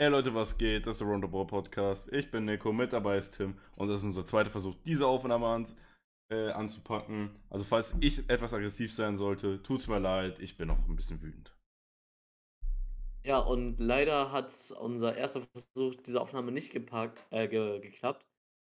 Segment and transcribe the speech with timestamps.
[0.00, 0.86] Hey Leute, was geht?
[0.86, 2.10] Das ist der Roundabout Podcast.
[2.10, 5.46] Ich bin Nico, mit dabei ist Tim und das ist unser zweiter Versuch, diese Aufnahme
[5.46, 5.68] an,
[6.32, 7.28] äh, anzupacken.
[7.50, 11.20] Also falls ich etwas aggressiv sein sollte, tut's mir leid, ich bin noch ein bisschen
[11.20, 11.54] wütend.
[13.24, 18.24] Ja, und leider hat unser erster Versuch diese Aufnahme nicht gepackt, äh, ge geklappt.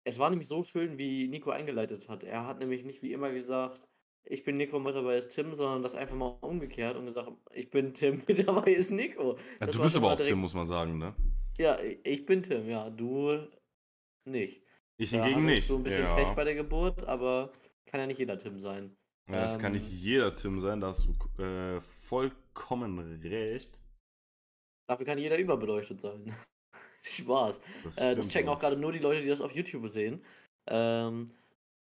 [0.04, 2.24] Es war nämlich so schön, wie Nico eingeleitet hat.
[2.24, 3.88] Er hat nämlich nicht wie immer gesagt,
[4.24, 7.70] ich bin Nico, mit dabei ist Tim, sondern das einfach mal umgekehrt und gesagt, ich
[7.70, 9.38] bin Tim, mit dabei ist Nico.
[9.60, 10.18] Ja, du bist aber auch.
[10.18, 11.16] Tim, muss man sagen, ne?
[11.58, 13.48] Ja, ich bin Tim, ja, du
[14.26, 14.64] nicht.
[14.98, 15.68] Ich hingegen nicht.
[15.68, 16.16] so ein bisschen ja.
[16.16, 17.52] Pech bei der Geburt, aber
[17.86, 18.96] kann ja nicht jeder Tim sein.
[19.30, 23.82] Ja, es ähm, kann nicht jeder Tim sein, da hast du äh, vollkommen recht.
[24.88, 26.34] Dafür kann jeder überbeleuchtet sein.
[27.04, 27.60] Spaß.
[27.84, 30.24] Das, äh, das checken auch gerade nur die Leute, die das auf YouTube sehen.
[30.68, 31.32] Ähm,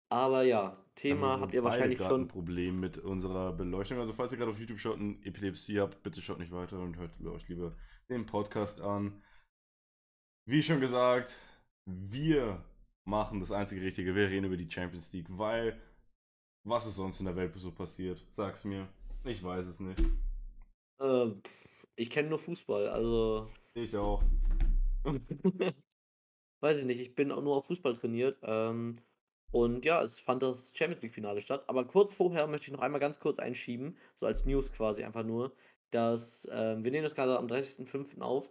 [0.09, 2.21] aber ja, Thema habt ihr wahrscheinlich schon.
[2.21, 3.99] ein Problem mit unserer Beleuchtung.
[3.99, 6.97] Also, falls ihr gerade auf YouTube schaut und Epilepsie habt, bitte schaut nicht weiter und
[6.97, 7.75] hört euch lieber
[8.09, 9.21] den Podcast an.
[10.47, 11.35] Wie schon gesagt,
[11.85, 12.63] wir
[13.05, 14.15] machen das einzige Richtige.
[14.15, 15.79] Wir reden über die Champions League, weil
[16.65, 18.23] was ist sonst in der Welt so passiert?
[18.31, 18.87] Sag's mir.
[19.25, 20.01] Ich weiß es nicht.
[21.01, 21.31] Äh,
[21.95, 23.49] ich kenne nur Fußball, also.
[23.73, 24.23] Ich auch.
[26.61, 28.37] weiß ich nicht, ich bin auch nur auf Fußball trainiert.
[28.43, 28.99] Ähm,
[29.53, 31.63] und ja, es fand das Champions League-Finale statt.
[31.67, 35.23] Aber kurz vorher möchte ich noch einmal ganz kurz einschieben, so als News quasi einfach
[35.23, 35.53] nur,
[35.91, 38.19] dass äh, wir nehmen das gerade am 30.05.
[38.19, 38.49] auf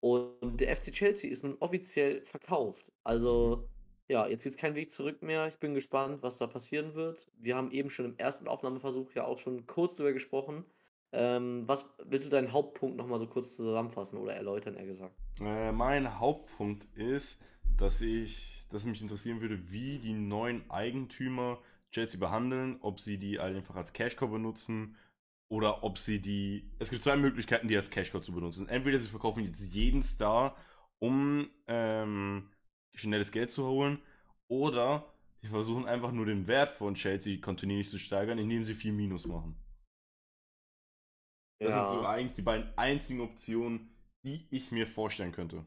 [0.00, 2.86] und der FC Chelsea ist nun offiziell verkauft.
[3.02, 3.68] Also
[4.06, 5.48] ja, jetzt gibt es keinen Weg zurück mehr.
[5.48, 7.26] Ich bin gespannt, was da passieren wird.
[7.38, 10.64] Wir haben eben schon im ersten Aufnahmeversuch ja auch schon kurz darüber gesprochen.
[11.10, 15.16] Ähm, was willst du deinen Hauptpunkt nochmal so kurz zusammenfassen oder erläutern, eher gesagt?
[15.40, 17.42] Äh, mein Hauptpunkt ist,
[17.76, 21.58] dass ich, dass mich interessieren würde, wie die neuen Eigentümer
[21.90, 24.96] Chelsea behandeln, ob sie die einfach als Cashcow benutzen
[25.48, 26.70] oder ob sie die.
[26.78, 28.68] Es gibt zwei Möglichkeiten, die als Cashcow zu benutzen.
[28.68, 30.56] Entweder sie verkaufen jetzt jeden Star,
[30.98, 32.50] um ähm,
[32.94, 33.98] schnelles Geld zu holen,
[34.48, 38.92] oder sie versuchen einfach nur den Wert von Chelsea kontinuierlich zu steigern, indem sie viel
[38.92, 39.56] Minus machen.
[41.58, 41.84] Das ja.
[41.84, 43.90] sind so eigentlich die beiden einzigen Optionen,
[44.24, 45.64] die ich mir vorstellen könnte.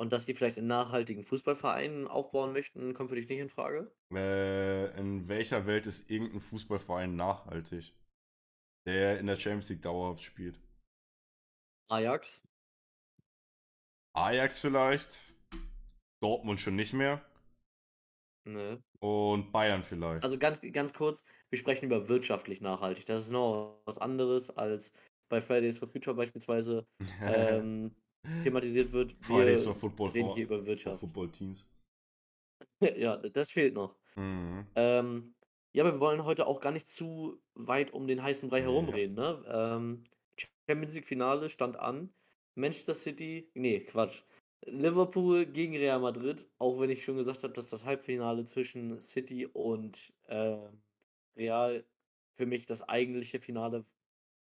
[0.00, 3.90] Und dass die vielleicht in nachhaltigen Fußballvereinen aufbauen möchten, kommt für dich nicht in Frage?
[4.14, 7.92] Äh, in welcher Welt ist irgendein Fußballverein nachhaltig,
[8.86, 10.60] der in der Champions League dauerhaft spielt?
[11.90, 12.40] Ajax?
[14.14, 15.18] Ajax vielleicht.
[16.22, 17.24] Dortmund schon nicht mehr.
[18.44, 18.80] Ne.
[19.00, 20.24] Und Bayern vielleicht.
[20.24, 23.04] Also ganz, ganz kurz, wir sprechen über wirtschaftlich nachhaltig.
[23.06, 24.92] Das ist noch was anderes als
[25.28, 26.86] bei Fridays for Future beispielsweise.
[27.22, 27.94] ähm,
[28.42, 29.14] thematisiert wird.
[29.20, 31.00] Fridays for Football reden hier über Wirtschaft.
[31.00, 31.66] Football Teams.
[32.96, 33.96] ja, das fehlt noch.
[34.16, 34.66] Mhm.
[34.74, 35.34] Ähm,
[35.72, 39.14] ja, aber wir wollen heute auch gar nicht zu weit um den heißen Brei herumreden.
[39.14, 39.44] Ne?
[39.48, 40.04] Ähm,
[40.66, 42.12] Champions League Finale stand an.
[42.54, 44.22] Manchester City, nee, Quatsch.
[44.66, 49.46] Liverpool gegen Real Madrid, auch wenn ich schon gesagt habe, dass das Halbfinale zwischen City
[49.46, 50.58] und äh,
[51.36, 51.84] Real
[52.36, 53.84] für mich das eigentliche Finale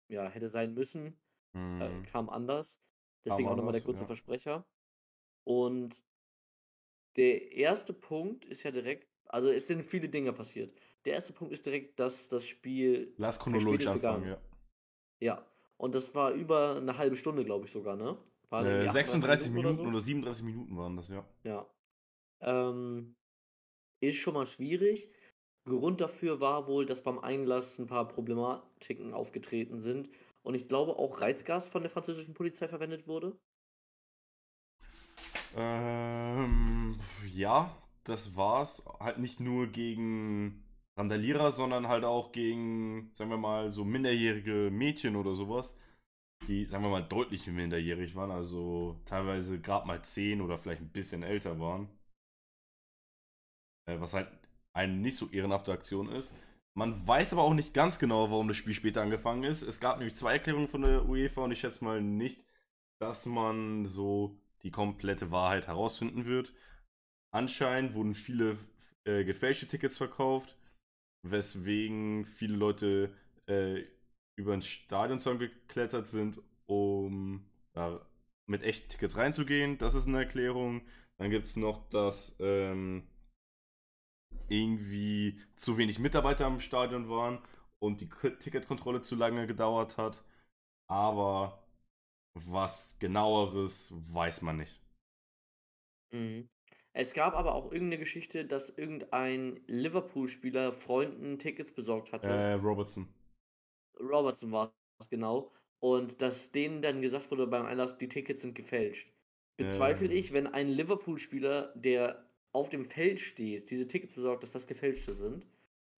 [0.07, 1.17] ja, hätte sein müssen,
[1.53, 1.81] äh, mhm.
[1.81, 2.79] äh, kam anders.
[3.25, 4.07] Deswegen auch nochmal der kurze ja.
[4.07, 4.65] Versprecher.
[5.43, 6.01] Und
[7.15, 10.73] der erste Punkt ist ja direkt, also es sind viele Dinge passiert.
[11.05, 13.13] Der erste Punkt ist direkt, dass das Spiel.
[13.17, 14.41] Lass chronologisch anfangen, ja.
[15.19, 15.45] Ja.
[15.77, 18.17] Und das war über eine halbe Stunde, glaube ich sogar, ne?
[18.51, 19.89] Äh, 36 Minuten, oder, so?
[19.89, 21.25] oder 37 Minuten waren das, ja.
[21.43, 21.69] Ja.
[22.41, 23.15] Ähm,
[24.01, 25.09] ist schon mal schwierig.
[25.65, 30.09] Grund dafür war wohl, dass beim Einlass ein paar Problematiken aufgetreten sind
[30.43, 33.37] und ich glaube auch Reizgas von der französischen Polizei verwendet wurde.
[35.55, 36.99] Ähm,
[37.33, 38.83] ja, das war's.
[38.99, 40.63] Halt nicht nur gegen
[40.97, 45.77] Randalierer, sondern halt auch gegen, sagen wir mal, so minderjährige Mädchen oder sowas,
[46.47, 50.91] die, sagen wir mal, deutlich minderjährig waren, also teilweise gerade mal zehn oder vielleicht ein
[50.91, 51.89] bisschen älter waren.
[53.87, 54.29] Äh, was halt
[54.73, 56.33] eine nicht so ehrenhafte Aktion ist.
[56.77, 59.61] Man weiß aber auch nicht ganz genau, warum das Spiel später angefangen ist.
[59.63, 62.45] Es gab nämlich zwei Erklärungen von der UEFA und ich schätze mal nicht,
[62.99, 66.53] dass man so die komplette Wahrheit herausfinden wird.
[67.31, 68.57] Anscheinend wurden viele
[69.05, 70.55] äh, gefälschte Tickets verkauft,
[71.23, 73.13] weswegen viele Leute
[73.47, 73.83] äh,
[74.35, 77.97] über den Stadionzaun geklettert sind, um äh,
[78.47, 79.77] mit echten Tickets reinzugehen.
[79.77, 80.81] Das ist eine Erklärung.
[81.17, 83.07] Dann gibt es noch das ähm,
[84.47, 87.39] irgendwie zu wenig Mitarbeiter im Stadion waren
[87.79, 90.23] und die Ticketkontrolle zu lange gedauert hat.
[90.87, 91.63] Aber
[92.33, 94.81] was genaueres weiß man nicht.
[96.11, 96.49] Mhm.
[96.93, 102.29] Es gab aber auch irgendeine Geschichte, dass irgendein Liverpool-Spieler Freunden Tickets besorgt hatte.
[102.29, 103.07] Äh, Robertson.
[103.99, 105.51] Robertson war es genau.
[105.79, 109.13] und dass denen dann gesagt wurde beim Einlass, die Tickets sind gefälscht.
[109.57, 110.13] Bezweifle äh.
[110.13, 115.13] ich, wenn ein Liverpool-Spieler, der auf dem Feld steht, diese Tickets besorgt, dass das gefälschte
[115.13, 115.45] sind.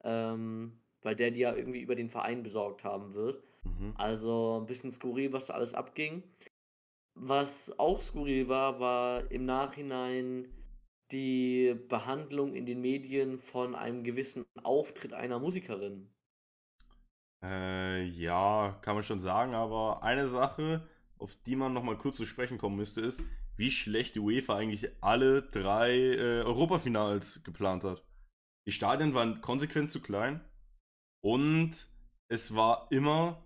[0.04, 3.44] Ähm, weil der die ja irgendwie über den Verein besorgt haben wird.
[3.64, 3.94] Mhm.
[3.98, 6.24] Also ein bisschen skurril, was da alles abging.
[7.14, 10.48] Was auch skurril war, war im Nachhinein
[11.12, 16.10] die Behandlung in den Medien von einem gewissen Auftritt einer Musikerin.
[17.44, 20.88] Äh, ja, kann man schon sagen, aber eine Sache,
[21.18, 23.22] auf die man nochmal kurz zu sprechen kommen müsste, ist,
[23.62, 28.04] wie schlecht die UEFA eigentlich alle drei äh, Europafinals geplant hat.
[28.68, 30.44] Die Stadien waren konsequent zu klein
[31.24, 31.88] und
[32.28, 33.46] es war immer,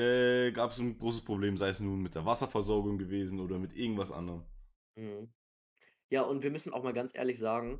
[0.00, 3.76] äh, gab es ein großes Problem, sei es nun mit der Wasserversorgung gewesen oder mit
[3.76, 4.46] irgendwas anderem.
[4.96, 5.30] Mhm.
[6.10, 7.78] Ja, und wir müssen auch mal ganz ehrlich sagen,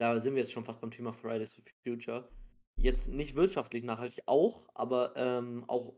[0.00, 2.30] da sind wir jetzt schon fast beim Thema Fridays for Future.
[2.80, 5.94] Jetzt nicht wirtschaftlich nachhaltig auch, aber ähm, auch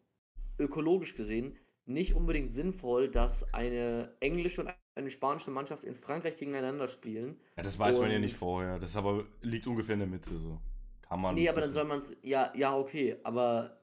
[0.59, 1.57] ökologisch gesehen
[1.91, 7.41] nicht unbedingt sinnvoll, dass eine englische und eine spanische Mannschaft in Frankreich gegeneinander spielen.
[7.57, 8.79] Ja, das weiß und man ja nicht vorher.
[8.79, 10.61] Das aber liegt ungefähr in der Mitte so.
[11.03, 11.35] Kann man.
[11.35, 12.15] Nee, aber dann soll man es.
[12.23, 13.81] Ja, ja, okay, aber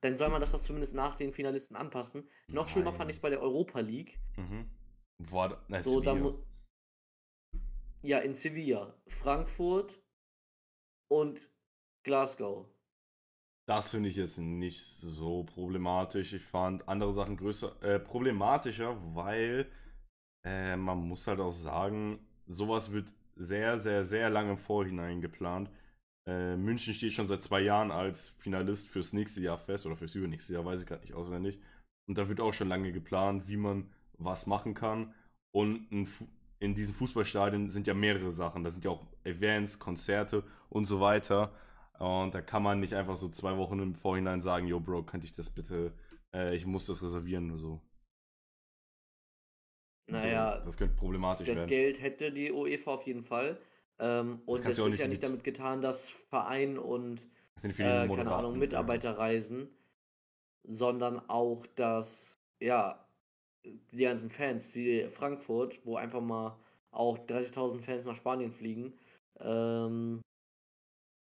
[0.00, 2.28] dann soll man das doch zumindest nach den Finalisten anpassen.
[2.48, 2.72] Noch Nein.
[2.72, 4.18] schlimmer fand ich es bei der Europa League.
[4.36, 4.70] Mhm.
[5.18, 6.16] Boah, na, so, da
[8.02, 10.00] ja, in Sevilla, Frankfurt
[11.08, 11.50] und
[12.02, 12.66] Glasgow.
[13.66, 16.32] Das finde ich jetzt nicht so problematisch.
[16.32, 19.70] Ich fand andere Sachen größer, äh, problematischer, weil
[20.44, 25.70] äh, man muss halt auch sagen, sowas wird sehr, sehr, sehr lange im Vorhinein geplant.
[26.26, 30.14] Äh, München steht schon seit zwei Jahren als Finalist fürs nächste Jahr fest oder fürs
[30.14, 31.58] übernächste Jahr, weiß ich gerade nicht auswendig.
[32.08, 35.14] Und da wird auch schon lange geplant, wie man was machen kann.
[35.52, 36.08] Und ein,
[36.58, 38.64] in diesen Fußballstadien sind ja mehrere Sachen.
[38.64, 41.52] Da sind ja auch Events, Konzerte und so weiter.
[41.98, 45.26] Und da kann man nicht einfach so zwei Wochen im Vorhinein sagen, yo, Bro, könnte
[45.26, 45.92] ich das bitte,
[46.34, 47.80] äh, ich muss das reservieren oder so.
[50.06, 51.68] Naja, so, das könnte problematisch das werden.
[51.68, 53.60] Das Geld hätte die UEFA auf jeden Fall.
[53.98, 57.28] Ähm, und es ist ja nicht damit getan, dass Verein und
[57.62, 59.68] äh, keine Ahnung, Mitarbeiter reisen,
[60.64, 63.06] sondern auch, dass ja
[63.64, 66.58] die ganzen Fans, die Frankfurt, wo einfach mal
[66.90, 68.94] auch 30.000 Fans nach Spanien fliegen,
[69.38, 70.22] ähm,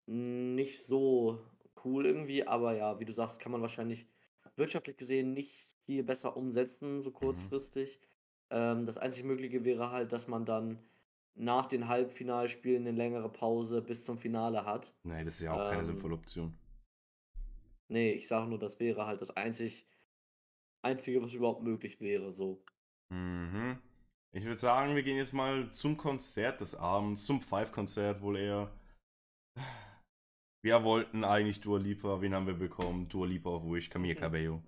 [0.07, 1.41] nicht so
[1.85, 4.07] cool irgendwie, aber ja, wie du sagst, kann man wahrscheinlich
[4.57, 7.15] wirtschaftlich gesehen nicht viel besser umsetzen, so mhm.
[7.15, 7.99] kurzfristig.
[8.01, 8.07] Mhm.
[8.51, 10.79] Ähm, das einzig Mögliche wäre halt, dass man dann
[11.35, 14.93] nach den Halbfinalspielen eine längere Pause bis zum Finale hat.
[15.05, 16.55] Nee, das ist ja auch ähm, keine sinnvolle Option.
[17.89, 19.87] Nee, ich sage nur, das wäre halt das einzig,
[20.83, 22.63] Einzige, was überhaupt möglich wäre, so.
[23.13, 23.79] Mhm.
[24.33, 28.71] Ich würde sagen, wir gehen jetzt mal zum Konzert des Abends, zum Five-Konzert wohl eher.
[30.63, 33.09] Wir wollten eigentlich Dua Lipa, wen haben wir bekommen?
[33.09, 34.15] Dua Lipa auf Wish, Camille.
[34.15, 34.63] Cabello.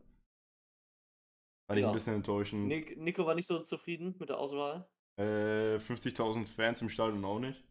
[1.73, 2.99] Fand ich ein bisschen enttäuschend.
[2.99, 4.87] Nico war nicht so zufrieden mit der Auswahl.
[5.19, 7.65] Äh, 50.000 Fans im Stadion auch nicht.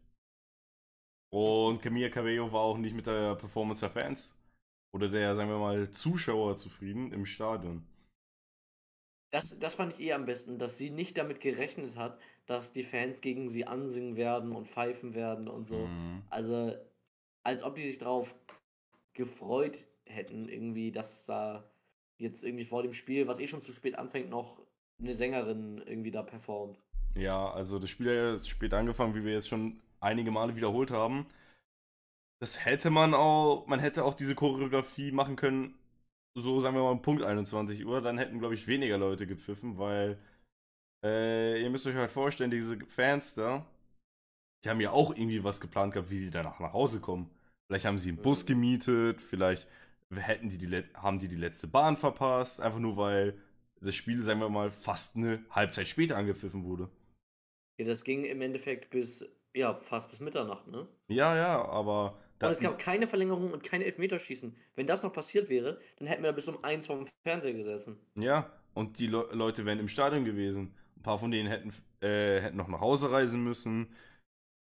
[1.32, 4.36] Und Camilla Cabello war auch nicht mit der Performance der Fans
[4.94, 7.86] oder der, sagen wir mal, Zuschauer zufrieden im Stadion.
[9.32, 12.82] Das, das fand ich eh am besten, dass sie nicht damit gerechnet hat, dass die
[12.82, 15.86] Fans gegen sie ansingen werden und pfeifen werden und so.
[15.86, 16.22] Mhm.
[16.28, 16.74] Also,
[17.42, 18.34] als ob die sich darauf
[19.14, 21.64] gefreut hätten, irgendwie, dass da
[22.22, 24.60] jetzt irgendwie vor dem Spiel, was eh schon zu spät anfängt, noch
[25.00, 26.78] eine Sängerin irgendwie da performt.
[27.14, 30.90] Ja, also das Spiel hat ja spät angefangen, wie wir jetzt schon einige Male wiederholt
[30.90, 31.26] haben.
[32.40, 35.74] Das hätte man auch, man hätte auch diese Choreografie machen können,
[36.34, 39.78] so sagen wir mal um Punkt 21 Uhr, dann hätten, glaube ich, weniger Leute gepfiffen,
[39.78, 40.18] weil
[41.04, 43.66] äh, ihr müsst euch halt vorstellen, diese Fans da,
[44.64, 47.30] die haben ja auch irgendwie was geplant gehabt, wie sie danach nach Hause kommen.
[47.68, 48.48] Vielleicht haben sie einen Bus mhm.
[48.48, 49.68] gemietet, vielleicht
[50.16, 53.38] hätten die die, haben die die letzte Bahn verpasst, einfach nur weil
[53.80, 56.88] das Spiel, sagen wir mal, fast eine Halbzeit später angepfiffen wurde.
[57.78, 60.86] Ja, das ging im Endeffekt bis, ja, fast bis Mitternacht, ne?
[61.08, 62.18] Ja, ja, aber.
[62.42, 64.56] Und es gab keine Verlängerung und keine Elfmeterschießen.
[64.74, 67.98] Wenn das noch passiert wäre, dann hätten wir da bis um eins vom Fernseher gesessen.
[68.16, 70.74] Ja, und die Le Leute wären im Stadion gewesen.
[70.96, 73.94] Ein paar von denen hätten, äh, hätten noch nach Hause reisen müssen.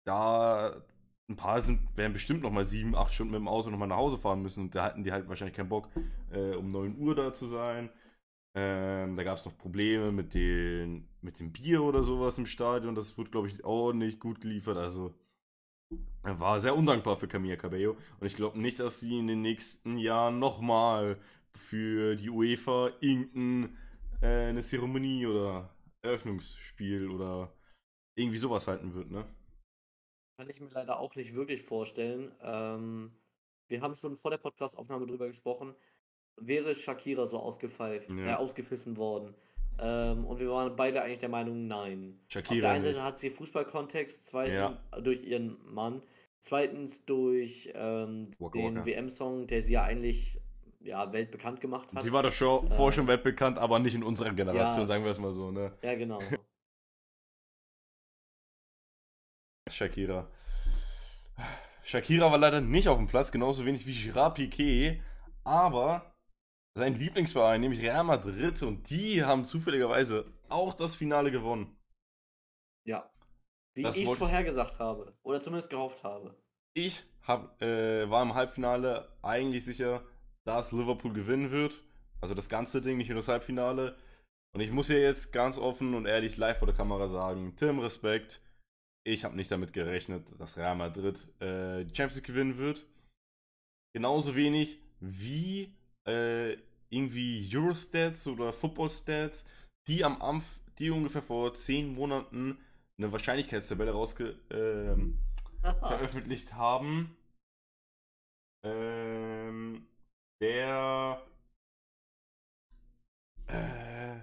[0.05, 0.85] Da
[1.27, 3.87] ein paar sind, wären bestimmt noch mal sieben, acht Stunden mit dem Auto noch mal
[3.87, 4.65] nach Hause fahren müssen.
[4.65, 5.89] Und da hatten die halt wahrscheinlich keinen Bock,
[6.31, 7.89] äh, um 9 Uhr da zu sein.
[8.55, 12.95] Ähm, da gab es noch Probleme mit, den, mit dem Bier oder sowas im Stadion.
[12.95, 14.77] Das wurde, glaube ich, auch nicht gut geliefert.
[14.77, 15.13] Also
[16.23, 17.97] war sehr undankbar für Camilla Cabello.
[18.19, 21.17] Und ich glaube nicht, dass sie in den nächsten Jahren nochmal
[21.53, 23.69] für die UEFA irgendeine
[24.21, 27.51] äh, Zeremonie oder Eröffnungsspiel oder
[28.15, 29.25] irgendwie sowas halten wird, ne?
[30.37, 32.31] Kann ich mir leider auch nicht wirklich vorstellen.
[32.41, 33.11] Ähm,
[33.67, 35.75] wir haben schon vor der Podcast-Aufnahme drüber gesprochen
[36.37, 38.31] wäre Shakira so ausgepfeift, ja.
[38.31, 39.33] äh, ausgepfiffen worden.
[39.79, 42.19] Ähm, und wir waren beide eigentlich der Meinung, nein.
[42.27, 45.01] Shakira Auf der einen Seite hat sie Fußballkontext, zweitens ja.
[45.01, 46.01] durch ihren Mann,
[46.39, 50.39] zweitens durch ähm, den WM-Song, der sie ja eigentlich
[50.81, 52.03] ja, weltbekannt gemacht hat.
[52.03, 55.03] Sie war doch schon, vorher schon ähm, weltbekannt, aber nicht in unserer Generation, ja, sagen
[55.03, 55.73] wir es mal so, ne?
[55.81, 56.19] Ja, genau.
[59.75, 60.27] Shakira.
[61.83, 65.01] Shakira war leider nicht auf dem Platz, genauso wenig wie Girard Piquet,
[65.43, 66.15] aber
[66.77, 71.77] sein Lieblingsverein, nämlich Real Madrid, und die haben zufälligerweise auch das Finale gewonnen.
[72.85, 73.09] Ja.
[73.73, 75.17] Wie ich es vorhergesagt habe.
[75.23, 76.35] Oder zumindest gehofft habe.
[76.73, 80.03] Ich hab, äh, war im Halbfinale eigentlich sicher,
[80.45, 81.81] dass Liverpool gewinnen wird.
[82.21, 83.97] Also das ganze Ding, nicht nur das Halbfinale.
[84.53, 87.79] Und ich muss ja jetzt ganz offen und ehrlich live vor der Kamera sagen, Tim,
[87.79, 88.41] Respekt.
[89.07, 92.85] Ich habe nicht damit gerechnet, dass Real Madrid äh, die Champions League gewinnen wird.
[93.93, 95.73] Genauso wenig wie
[96.07, 96.57] äh,
[96.89, 99.45] irgendwie Eurostats oder Football Stats,
[99.87, 102.57] die am Ampf, die ungefähr vor zehn Monaten
[102.97, 105.19] eine Wahrscheinlichkeitstabelle rausge ähm,
[105.61, 107.15] veröffentlicht haben.
[108.65, 109.87] Ähm,
[110.41, 111.21] der
[113.47, 114.15] äh,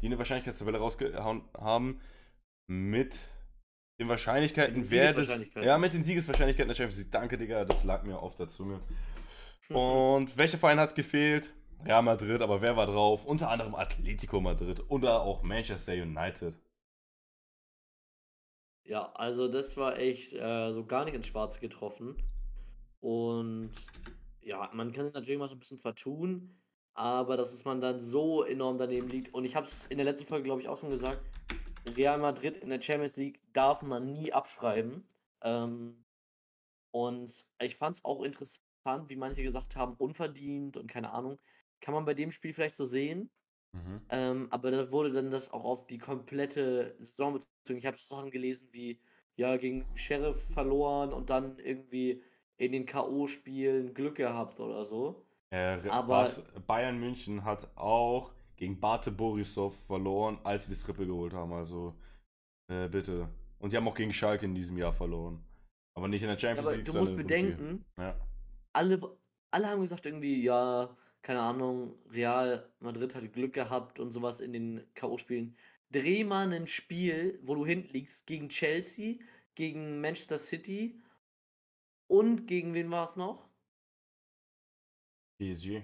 [0.00, 2.00] die eine Wahrscheinlichkeitstabelle rausgehauen haben
[2.66, 3.20] mit
[3.98, 5.46] den Wahrscheinlichkeiten, wer das.
[5.54, 7.12] Ja, mit den Siegeswahrscheinlichkeiten der Champions League.
[7.12, 8.80] Danke, Digga, das lag mir auf der Zunge.
[9.68, 11.52] Und welcher Verein hat gefehlt?
[11.84, 13.24] Real Madrid, aber wer war drauf?
[13.24, 16.56] Unter anderem Atletico Madrid oder auch Manchester United.
[18.84, 22.16] Ja, also das war echt äh, so gar nicht ins Schwarze getroffen.
[23.00, 23.72] Und
[24.40, 26.56] ja, man kann sich natürlich mal so ein bisschen vertun,
[26.94, 29.34] aber dass es man dann so enorm daneben liegt.
[29.34, 31.20] Und ich habe es in der letzten Folge, glaube ich, auch schon gesagt.
[31.94, 35.04] Real Madrid in der Champions League darf man nie abschreiben.
[35.42, 36.04] Ähm,
[36.90, 41.38] und ich fand es auch interessant, wie manche gesagt haben, unverdient und keine Ahnung.
[41.80, 43.30] Kann man bei dem Spiel vielleicht so sehen.
[43.72, 44.00] Mhm.
[44.08, 47.78] Ähm, aber da wurde dann das auch auf die komplette Saison bezogen.
[47.78, 49.00] Ich habe Sachen gelesen wie,
[49.36, 52.22] ja, gegen Sheriff verloren und dann irgendwie
[52.56, 55.26] in den K.O.-Spielen Glück gehabt oder so.
[55.50, 56.28] Äh, aber
[56.66, 61.52] Bayern München hat auch gegen Bate Borisov verloren, als sie das Triple geholt haben.
[61.52, 61.94] Also
[62.68, 63.28] äh, bitte.
[63.58, 65.42] Und die haben auch gegen Schalke in diesem Jahr verloren.
[65.94, 66.88] Aber nicht in der Champions League.
[66.88, 68.18] Aber du musst bedenken, ja.
[68.72, 69.00] alle,
[69.50, 74.52] alle haben gesagt irgendwie, ja, keine Ahnung, Real Madrid hat Glück gehabt und sowas in
[74.52, 75.56] den K.O.-Spielen.
[75.90, 79.16] Dreh mal ein Spiel, wo du hinten liegst, gegen Chelsea,
[79.54, 81.00] gegen Manchester City
[82.08, 83.48] und gegen wen war es noch?
[85.38, 85.82] PSG.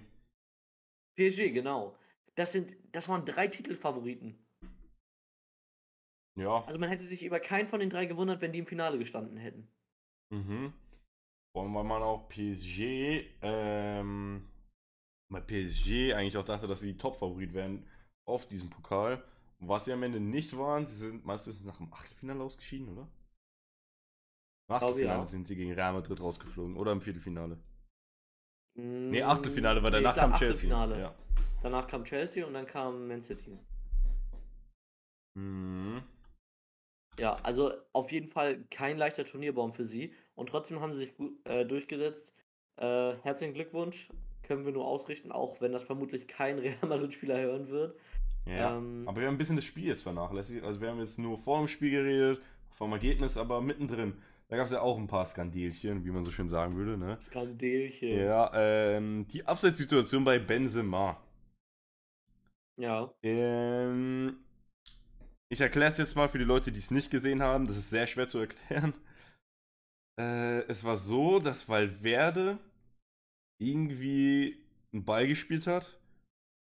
[1.17, 1.97] PSG, genau.
[2.35, 4.39] Das sind, das waren drei Titelfavoriten.
[6.37, 6.65] Ja.
[6.65, 9.37] Also man hätte sich über keinen von den drei gewundert, wenn die im Finale gestanden
[9.37, 9.69] hätten.
[10.31, 10.73] Mhm.
[11.53, 14.49] Vor allem, weil man auch PSG, ähm,
[15.31, 17.87] bei PSG eigentlich auch dachte, dass sie Top-Favorit wären
[18.27, 19.23] auf diesem Pokal.
[19.65, 23.09] was sie am Ende nicht waren, sie sind meistens nach dem Achtelfinale ausgeschieden, oder?
[24.69, 25.25] Im Achtelfinale ja.
[25.25, 27.59] sind sie gegen Real Madrid rausgeflogen oder im Viertelfinale.
[28.75, 30.71] Nee, Achtelfinale, weil danach nee, kam Chelsea.
[30.71, 31.14] Ja.
[31.62, 33.59] Danach kam Chelsea und dann kam Man City.
[35.35, 36.02] Mhm.
[37.19, 40.14] Ja, also auf jeden Fall kein leichter Turnierbaum für sie.
[40.35, 42.35] Und trotzdem haben sie sich gut äh, durchgesetzt.
[42.76, 44.09] Äh, herzlichen Glückwunsch.
[44.43, 47.97] Können wir nur ausrichten, auch wenn das vermutlich kein Real Madrid-Spieler hören wird.
[48.47, 50.64] Ja, ähm, aber wir haben ein bisschen das Spiel jetzt vernachlässigt.
[50.64, 54.14] Also wir haben jetzt nur vor dem Spiel geredet, vom Ergebnis, aber mittendrin.
[54.52, 56.99] Da gab es ja auch ein paar Skandelchen, wie man so schön sagen würde.
[56.99, 57.18] Ne?
[57.18, 58.18] Skandelchen.
[58.18, 61.18] Ja, ähm, die Abseitssituation bei Benzema.
[62.78, 63.11] Ja.
[63.23, 64.44] Ähm,
[65.50, 67.66] ich erkläre es jetzt mal für die Leute, die es nicht gesehen haben.
[67.66, 68.92] Das ist sehr schwer zu erklären.
[70.21, 72.59] Äh, es war so, dass Valverde
[73.59, 75.99] irgendwie einen Ball gespielt hat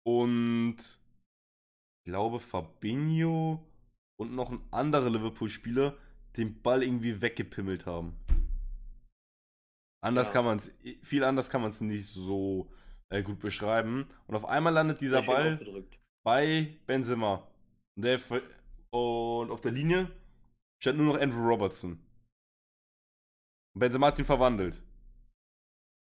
[0.06, 3.60] und ich glaube Fabinho
[4.20, 5.98] und noch ein anderer Liverpool-Spieler
[6.38, 8.18] den Ball irgendwie weggepimmelt haben.
[10.04, 10.34] Anders ja.
[10.34, 10.74] kann man es,
[11.04, 12.72] viel anders kann man es nicht so
[13.10, 14.08] äh, gut beschreiben.
[14.28, 15.60] Und auf einmal landet dieser Ball
[16.26, 17.48] bei Benzema.
[17.96, 18.20] Und, der,
[18.92, 20.12] und auf der Linie
[20.82, 22.00] stand nur noch Andrew Robertson.
[23.74, 24.82] Und Benzema hat ihn verwandelt.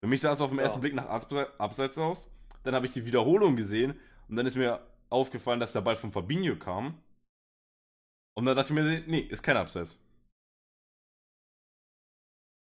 [0.05, 0.65] Für mich sah es auf den ja.
[0.65, 2.31] ersten Blick nach Abseits aus.
[2.65, 6.13] Dann habe ich die Wiederholung gesehen und dann ist mir aufgefallen, dass der Ball von
[6.13, 7.03] Fabinho kam.
[8.37, 9.99] Und dann dachte ich mir, nee, ist kein Abseits.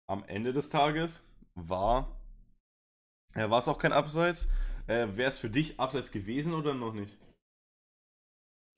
[0.07, 2.21] Am Ende des Tages war,
[3.35, 4.49] äh, war es auch kein Abseits.
[4.87, 7.17] Äh, Wäre es für dich Abseits gewesen oder noch nicht?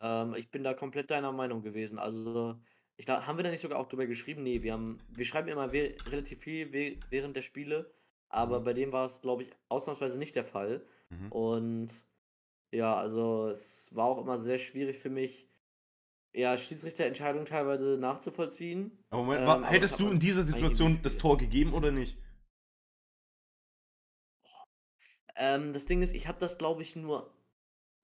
[0.01, 1.99] Ähm, ich bin da komplett deiner Meinung gewesen.
[1.99, 2.57] Also,
[2.97, 4.43] ich glaub, haben wir da nicht sogar auch drüber geschrieben?
[4.43, 6.73] Nee, wir haben, wir schreiben immer relativ viel
[7.11, 7.91] während der Spiele,
[8.29, 8.65] aber mhm.
[8.65, 10.87] bei dem war es, glaube ich, ausnahmsweise nicht der Fall.
[11.11, 11.33] Mhm.
[11.33, 12.07] Und
[12.71, 15.49] ja, also es war auch immer sehr schwierig für mich,
[16.37, 18.93] ja, Schiedsrichterentscheidungen teilweise nachzuvollziehen.
[19.11, 22.19] Aber Moment, ähm, aber hättest du in dieser Situation das Tor gegeben oder nicht?
[25.35, 27.35] Ähm, das Ding ist, ich habe das, glaube ich, nur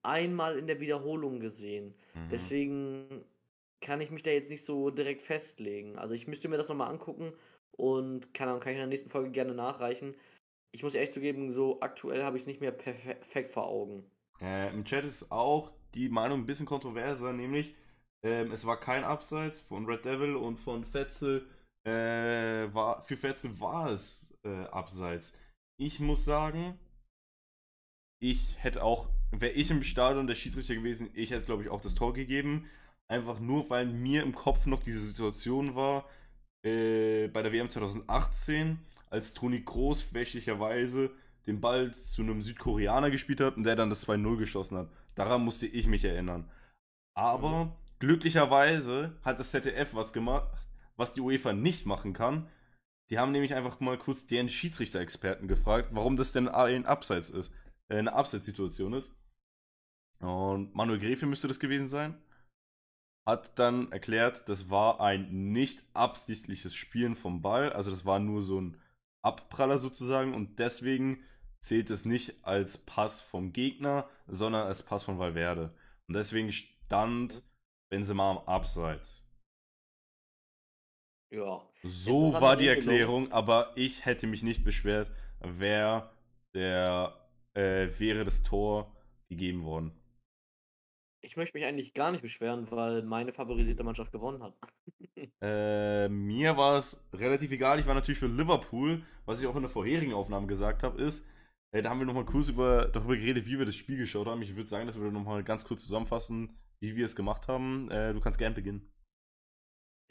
[0.02, 1.94] einmal in der Wiederholung gesehen.
[2.14, 2.28] Mhm.
[2.30, 3.24] Deswegen
[3.80, 5.98] kann ich mich da jetzt nicht so direkt festlegen.
[5.98, 7.32] Also ich müsste mir das nochmal angucken
[7.72, 10.14] und keine Ahnung, kann ich in der nächsten Folge gerne nachreichen.
[10.72, 14.10] Ich muss ehrlich zugeben, so aktuell habe ich es nicht mehr perfekt vor Augen.
[14.40, 17.74] Äh, Im Chat ist auch die Meinung ein bisschen kontroverser, nämlich
[18.24, 21.46] ähm, es war kein Abseits von Red Devil und von Fetzel.
[21.84, 25.34] Äh, war, für Fetzel war es äh, Abseits.
[25.78, 26.78] Ich muss sagen,
[28.20, 31.80] ich hätte auch, wäre ich im Stadion der Schiedsrichter gewesen, ich hätte, glaube ich, auch
[31.80, 32.70] das Tor gegeben.
[33.08, 36.08] Einfach nur, weil mir im Kopf noch diese Situation war,
[36.64, 38.78] äh, bei der WM 2018,
[39.10, 41.10] als Toni Groß fälschlicherweise
[41.46, 44.90] den Ball zu einem Südkoreaner gespielt hat und der dann das 2-0 geschossen hat.
[45.16, 46.48] Daran musste ich mich erinnern.
[47.14, 47.72] Aber mhm.
[48.02, 50.50] Glücklicherweise hat das ZDF was gemacht,
[50.96, 52.48] was die UEFA nicht machen kann.
[53.10, 57.52] Die haben nämlich einfach mal kurz den Schiedsrichter-Experten gefragt, warum das denn ein Abseits ist,
[57.88, 59.16] äh, eine Abseitssituation ist.
[60.18, 62.20] Und Manuel Gräfe müsste das gewesen sein.
[63.24, 67.72] Hat dann erklärt, das war ein nicht absichtliches Spielen vom Ball.
[67.72, 68.80] Also das war nur so ein
[69.22, 70.34] Abpraller sozusagen.
[70.34, 71.22] Und deswegen
[71.60, 75.72] zählt es nicht als Pass vom Gegner, sondern als Pass von Valverde.
[76.08, 77.44] Und deswegen stand
[77.92, 79.22] Benzema am Abseits.
[81.30, 81.60] Ja.
[81.82, 86.10] So war die Erklärung, aber ich hätte mich nicht beschwert, wäre
[86.54, 87.14] der
[87.52, 88.96] äh, wäre das Tor
[89.28, 89.92] gegeben worden.
[91.22, 94.54] Ich möchte mich eigentlich gar nicht beschweren, weil meine favorisierte Mannschaft gewonnen hat.
[95.42, 97.78] äh, mir war es relativ egal.
[97.78, 99.04] Ich war natürlich für Liverpool.
[99.26, 101.26] Was ich auch in der vorherigen Aufnahme gesagt habe, ist,
[101.80, 104.42] da haben wir nochmal kurz über, darüber geredet, wie wir das Spiel geschaut haben.
[104.42, 107.90] Ich würde sagen, dass wir nochmal ganz kurz zusammenfassen, wie wir es gemacht haben.
[107.90, 108.92] Äh, du kannst gern beginnen.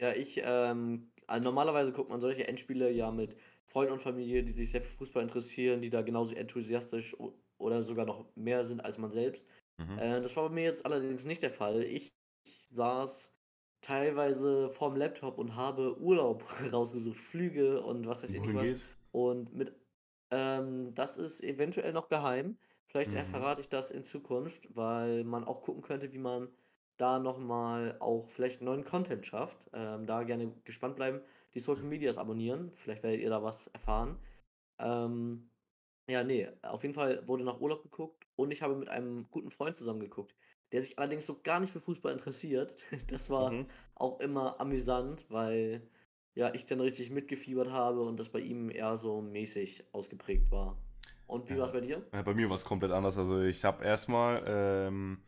[0.00, 4.50] Ja, ich, ähm, also normalerweise guckt man solche Endspiele ja mit Freunden und Familie, die
[4.50, 7.16] sich sehr für Fußball interessieren, die da genauso enthusiastisch
[7.58, 9.46] oder sogar noch mehr sind als man selbst.
[9.78, 9.98] Mhm.
[9.98, 11.84] Äh, das war bei mir jetzt allerdings nicht der Fall.
[11.84, 12.08] Ich,
[12.44, 13.32] ich saß
[13.80, 18.90] teilweise vorm Laptop und habe Urlaub rausgesucht, Flüge und was weiß ich nicht was.
[19.12, 19.74] Und mit,
[20.32, 22.56] ähm, das ist eventuell noch geheim.
[22.86, 23.26] Vielleicht mhm.
[23.26, 26.48] verrate ich das in Zukunft, weil man auch gucken könnte, wie man
[26.96, 29.58] da nochmal auch vielleicht neuen Content schafft.
[29.72, 31.20] Ähm, da gerne gespannt bleiben,
[31.54, 32.72] die Social Medias abonnieren.
[32.74, 34.18] Vielleicht werdet ihr da was erfahren.
[34.78, 35.50] Ähm,
[36.08, 39.50] ja, nee, auf jeden Fall wurde nach Urlaub geguckt und ich habe mit einem guten
[39.50, 40.34] Freund zusammen geguckt,
[40.72, 42.84] der sich allerdings so gar nicht für Fußball interessiert.
[43.08, 43.66] Das war mhm.
[43.94, 45.82] auch immer amüsant, weil
[46.34, 50.76] ja, ich dann richtig mitgefiebert habe und das bei ihm eher so mäßig ausgeprägt war.
[51.26, 51.60] Und wie ja.
[51.60, 52.02] war es bei dir?
[52.12, 53.18] Ja, bei mir war es komplett anders.
[53.18, 55.22] Also ich habe erstmal, ähm,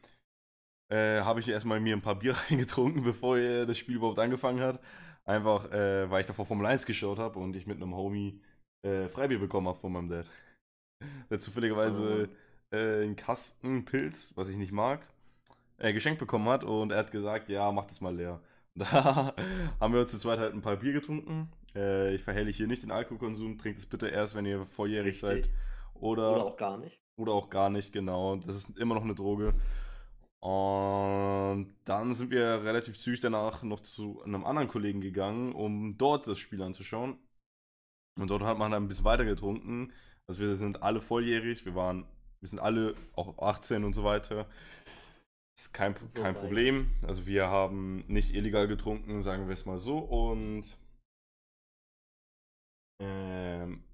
[0.91, 4.81] äh, habe ich erstmal mir ein paar Bier reingetrunken, bevor das Spiel überhaupt angefangen hat.
[5.25, 8.41] Einfach, äh, weil ich davor Formel 1 geschaut habe und ich mit einem Homie
[8.85, 10.31] äh, Freibier bekommen habe von meinem Dad
[11.31, 12.29] der zufälligerweise
[12.73, 12.77] oh.
[12.77, 15.07] äh, einen Kasten Pilz, was ich nicht mag,
[15.79, 18.41] äh, geschenkt bekommen hat und er hat gesagt, ja, mach das mal leer.
[18.79, 19.35] Da
[19.81, 21.49] haben wir zu zweit halt ein paar Bier getrunken.
[21.77, 25.45] Äh, ich verherrliche hier nicht den Alkoholkonsum, trinkt es bitte erst, wenn ihr volljährig Richtig.
[25.45, 25.51] seid.
[25.95, 27.01] Oder, oder auch gar nicht.
[27.17, 28.37] Oder auch gar nicht, genau.
[28.37, 29.55] Das ist immer noch eine Droge.
[30.41, 36.27] Und dann sind wir relativ zügig danach noch zu einem anderen Kollegen gegangen, um dort
[36.27, 37.17] das Spiel anzuschauen.
[38.19, 39.93] Und dort hat man dann ein bisschen weiter getrunken.
[40.27, 42.07] Also wir sind alle volljährig, wir waren,
[42.41, 44.47] wir sind alle auch 18 und so weiter.
[45.57, 46.91] Das ist kein, so kein Problem.
[47.07, 49.99] Also wir haben nicht illegal getrunken, sagen wir es mal so.
[49.99, 50.77] Und
[53.01, 53.85] ähm,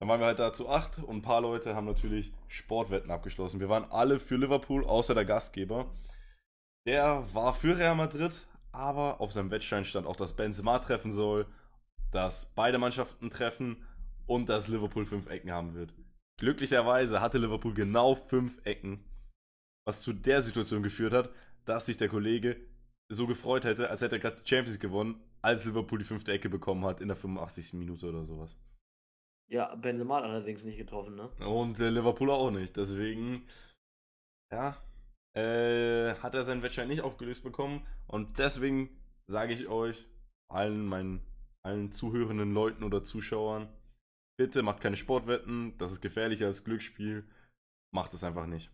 [0.00, 3.60] dann waren wir halt da zu acht und ein paar Leute haben natürlich Sportwetten abgeschlossen.
[3.60, 5.90] Wir waren alle für Liverpool, außer der Gastgeber.
[6.86, 8.32] Der war für Real Madrid,
[8.72, 11.46] aber auf seinem Wettschein stand auch, dass Benzema treffen soll,
[12.10, 13.84] dass beide Mannschaften treffen
[14.26, 15.92] und dass Liverpool fünf Ecken haben wird.
[16.38, 19.04] Glücklicherweise hatte Liverpool genau fünf Ecken,
[19.90, 21.30] was zu der Situation geführt hat,
[21.64, 22.56] dass sich der Kollege
[23.10, 26.30] so gefreut hätte, als hätte er gerade die Champions League gewonnen, als Liverpool die fünfte
[26.30, 27.74] Ecke bekommen hat in der 85.
[27.74, 28.56] Minute oder sowas.
[29.50, 31.28] Ja, Benzema hat allerdings nicht getroffen, ne?
[31.44, 32.76] Und äh, Liverpool auch nicht.
[32.76, 33.48] Deswegen,
[34.52, 34.76] ja,
[35.34, 37.84] äh, hat er seinen Wettschein nicht aufgelöst bekommen.
[38.06, 38.90] Und deswegen
[39.26, 40.06] sage ich euch,
[40.48, 41.20] allen meinen,
[41.66, 43.68] allen zuhörenden Leuten oder Zuschauern,
[44.40, 47.28] Bitte macht keine Sportwetten, das ist gefährlicher als Glücksspiel.
[47.92, 48.70] Macht es einfach nicht.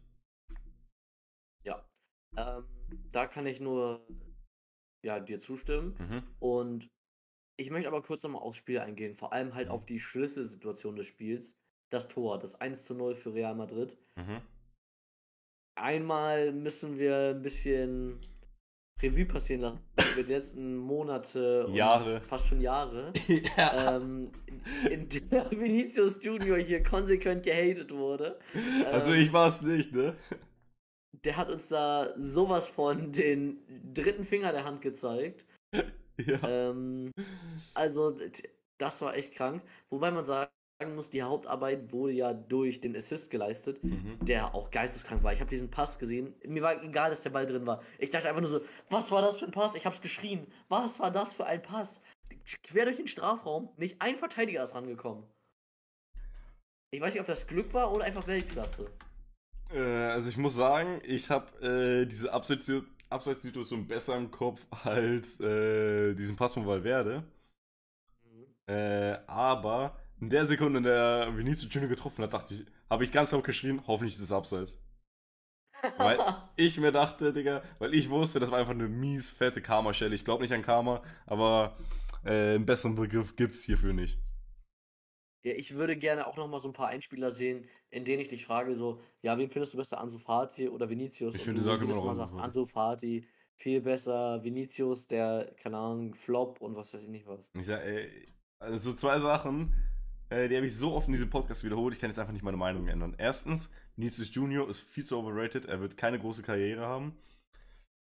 [2.37, 2.65] Ähm,
[3.13, 4.07] da kann ich nur
[5.05, 5.95] ja, dir zustimmen.
[5.99, 6.23] Mhm.
[6.41, 6.91] Und
[7.59, 9.75] ich möchte aber kurz nochmal aufs Spiel eingehen, vor allem halt mhm.
[9.75, 11.55] auf die Schlüsselsituation des Spiels.
[11.91, 13.97] das Tor, das 1 zu 0 für Real Madrid.
[14.17, 14.41] Mhm.
[15.79, 18.21] Einmal müssen wir ein bisschen
[19.01, 19.81] Revue passieren lassen
[20.15, 22.21] über die letzten Monate Jahre.
[22.23, 23.13] fast schon Jahre,
[23.57, 23.97] ja.
[23.97, 28.39] ähm, in, in der Vinicius Junior hier konsequent gehatet wurde.
[28.91, 30.17] Also ähm, ich war es nicht, ne?
[31.25, 33.59] Der hat uns da sowas von den
[33.95, 35.47] dritten Finger der Hand gezeigt.
[36.19, 36.39] Ja.
[36.49, 37.13] Ähm,
[37.75, 38.17] also
[38.79, 39.63] das war echt krank.
[39.91, 40.51] Wobei man sagen
[40.95, 44.19] muss, die Hauptarbeit wurde ja durch den Assist geleistet, mhm.
[44.23, 45.33] der auch geisteskrank war.
[45.33, 46.35] Ich habe diesen Pass gesehen.
[46.47, 47.83] Mir war egal, dass der Ball drin war.
[47.99, 49.75] Ich dachte einfach nur so, was war das für ein Pass?
[49.75, 50.47] Ich habe es geschrien.
[50.69, 52.01] Was war das für ein Pass?
[52.63, 55.25] Quer durch den Strafraum, nicht ein Verteidiger ist rangekommen.
[56.91, 58.91] Ich weiß nicht, ob das Glück war oder einfach Weltklasse.
[59.71, 66.15] Äh, also ich muss sagen, ich habe äh, diese Abseitssituation besser im Kopf als äh,
[66.15, 67.25] diesen Pass von Valverde.
[68.25, 68.75] Mhm.
[68.75, 73.13] Äh, aber in der Sekunde, in der Vinicius Junior getroffen hat, dachte ich, habe ich
[73.13, 74.79] ganz laut geschrien, hoffentlich ist es abseits.
[75.99, 76.19] weil
[76.57, 80.15] ich mir dachte, Digga, weil ich wusste, das war einfach eine mies fette Karma-Stelle.
[80.15, 81.77] Ich glaube nicht an Karma, aber
[82.25, 84.19] äh, einen besseren Begriff gibt es hierfür nicht.
[85.47, 88.45] Ja, ich würde gerne auch nochmal so ein paar Einspieler sehen, in denen ich dich
[88.45, 91.37] frage, so, ja, wen findest du besser, Ansu Fati oder Vinicius?
[91.37, 96.61] Ich finde, sag immer noch sagst, Ansu Fati, viel besser, Vinicius, der, keine Ahnung, Flop
[96.61, 97.49] und was weiß ich nicht was.
[97.55, 98.27] Ich sag, ey,
[98.59, 99.73] also so zwei Sachen,
[100.31, 102.43] äh, die habe ich so oft in diesem Podcast wiederholt, ich kann jetzt einfach nicht
[102.43, 103.15] meine Meinung ändern.
[103.17, 107.17] Erstens, Vinicius Junior ist viel zu overrated, er wird keine große Karriere haben.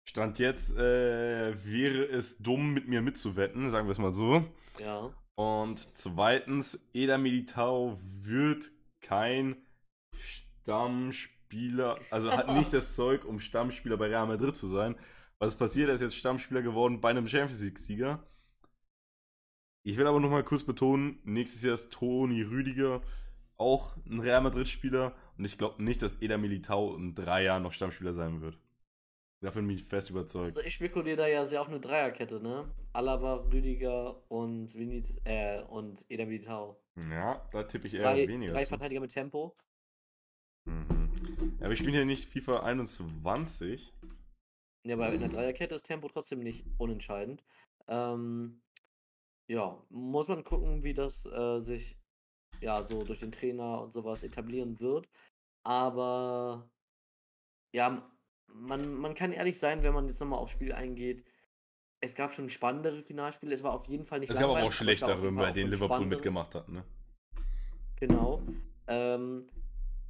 [0.04, 4.44] Stand jetzt äh, wäre es dumm, mit mir mitzuwetten, sagen wir es mal so.
[4.78, 5.12] Ja.
[5.34, 9.56] Und zweitens, Eda Militao wird kein
[10.14, 14.96] Stammspieler, also hat nicht das Zeug, um Stammspieler bei Real Madrid zu sein.
[15.38, 18.22] Was passiert, er ist jetzt Stammspieler geworden bei einem Champions League-Sieger.
[19.84, 23.02] Ich will aber nochmal kurz betonen, nächstes Jahr ist Toni Rüdiger
[23.56, 27.72] auch ein Real Madrid-Spieler und ich glaube nicht, dass Eda Militao in drei Jahren noch
[27.72, 28.58] Stammspieler sein wird.
[29.42, 30.44] Davon bin ich fest überzeugt.
[30.44, 32.72] Also ich spekuliere da ja sehr auf eine Dreierkette, ne?
[32.92, 36.80] Alaba, Rüdiger und Vinit, äh, und Eda Militao.
[36.94, 38.52] Ja, da tippe ich eher drei, weniger.
[38.52, 38.68] Drei zu.
[38.68, 39.56] Verteidiger mit Tempo.
[40.64, 41.10] Mhm.
[41.58, 43.92] Ja, aber ich spiele ja nicht FIFA 21.
[44.84, 47.42] Ja, aber in der Dreierkette ist Tempo trotzdem nicht unentscheidend.
[47.88, 48.62] Ähm,
[49.48, 51.98] ja, muss man gucken, wie das äh, sich
[52.60, 55.08] ja so durch den Trainer und sowas etablieren wird.
[55.64, 56.70] Aber
[57.72, 58.08] ja,
[58.54, 61.24] man, man kann ehrlich sein, wenn man jetzt nochmal aufs Spiel eingeht.
[62.00, 63.54] Es gab schon spannendere Finalspiele.
[63.54, 66.54] Es war auf jeden Fall nicht Es gab aber auch schlechtere, bei denen Liverpool mitgemacht
[66.54, 66.84] hat, ne?
[67.96, 68.42] Genau.
[68.88, 69.48] Ähm,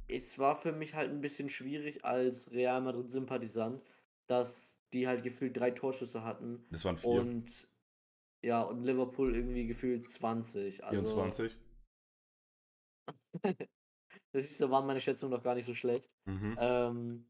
[0.07, 3.83] es war für mich halt ein bisschen schwierig als Real Madrid-Sympathisant,
[4.27, 6.65] dass die halt gefühlt drei Torschüsse hatten.
[6.71, 7.21] Das waren vier.
[7.21, 7.67] Und
[8.41, 10.83] ja, und Liverpool irgendwie gefühlt 20.
[10.83, 11.57] Also, 24.
[14.31, 16.13] das ist, da waren meine Schätzungen doch gar nicht so schlecht.
[16.25, 16.57] Mhm.
[16.59, 17.25] Ähm,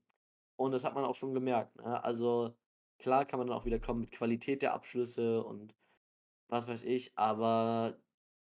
[0.56, 1.76] und das hat man auch schon gemerkt.
[1.78, 2.04] Ne?
[2.04, 2.56] Also
[3.00, 5.76] klar kann man dann auch wieder kommen mit Qualität der Abschlüsse und
[6.48, 7.98] was weiß ich, aber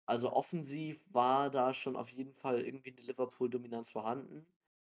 [0.05, 4.45] also offensiv war da schon auf jeden Fall irgendwie eine Liverpool-Dominanz vorhanden.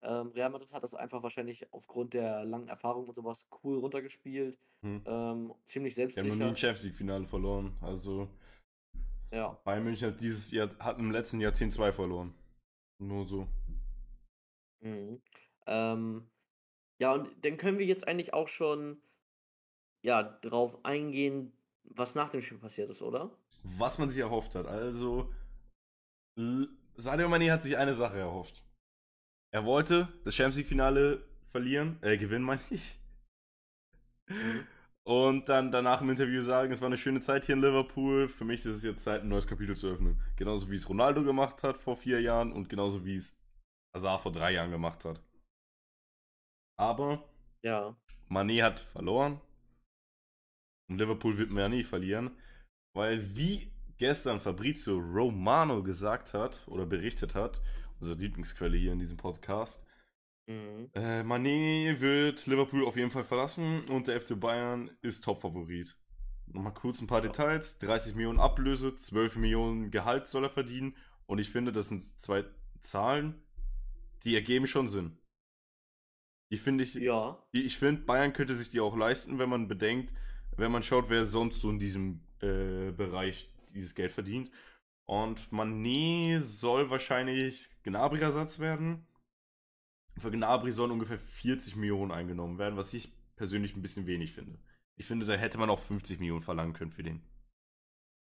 [0.01, 4.57] Ähm, Real Madrid hat das einfach wahrscheinlich aufgrund der langen Erfahrung und sowas cool runtergespielt.
[4.81, 5.01] Hm.
[5.05, 6.25] Ähm, ziemlich selbstsicher.
[6.25, 7.75] Die haben noch nie ein Champions League-Finale verloren.
[7.81, 8.27] Also
[9.31, 9.59] ja.
[9.63, 12.33] Bayern München hat dieses Jahr, hat im letzten Jahrzehnt zwei verloren.
[12.99, 13.47] Nur so.
[14.81, 15.21] Mhm.
[15.67, 16.29] Ähm,
[16.99, 19.01] ja, und dann können wir jetzt eigentlich auch schon
[20.03, 21.51] ja, drauf eingehen,
[21.83, 23.31] was nach dem Spiel passiert ist, oder?
[23.63, 24.67] Was man sich erhofft hat.
[24.67, 25.33] Also,
[26.95, 28.63] Sadio Mane hat sich eine Sache erhofft.
[29.51, 32.99] Er wollte das Champions League-Finale verlieren, äh, gewinnen, meine ich.
[34.27, 34.67] Mhm.
[35.07, 38.27] Und dann danach im Interview sagen, es war eine schöne Zeit hier in Liverpool.
[38.27, 40.19] Für mich ist es jetzt Zeit, ein neues Kapitel zu öffnen.
[40.35, 43.39] Genauso wie es Ronaldo gemacht hat vor vier Jahren und genauso wie es
[43.95, 45.21] Azar vor drei Jahren gemacht hat.
[46.77, 47.23] Aber
[47.61, 47.95] ja.
[48.29, 49.41] Mané hat verloren.
[50.89, 52.31] Und Liverpool wird mehr nie verlieren.
[52.93, 57.61] Weil wie gestern Fabrizio Romano gesagt hat oder berichtet hat,
[57.99, 59.85] unsere Lieblingsquelle hier in diesem Podcast.
[60.47, 60.89] Mhm.
[60.93, 65.97] Äh, Mané wird Liverpool auf jeden Fall verlassen und der FC Bayern ist Topfavorit.
[66.47, 67.29] Nochmal kurz ein paar ja.
[67.29, 67.79] Details.
[67.79, 70.95] 30 Millionen Ablöse, 12 Millionen Gehalt soll er verdienen.
[71.25, 72.45] Und ich finde, das sind zwei
[72.79, 73.41] Zahlen,
[74.23, 75.17] die ergeben schon Sinn.
[76.51, 77.41] Die finde ich, ja.
[77.51, 80.13] ich finde, Bayern könnte sich die auch leisten, wenn man bedenkt,
[80.57, 84.51] wenn man schaut, wer sonst so in diesem äh, Bereich dieses Geld verdient.
[85.05, 89.05] Und Mané soll wahrscheinlich Gnabry-Ersatz werden.
[90.17, 94.57] Für Gnabry sollen ungefähr 40 Millionen eingenommen werden, was ich persönlich ein bisschen wenig finde.
[94.95, 97.21] Ich finde, da hätte man auch 50 Millionen verlangen können für den.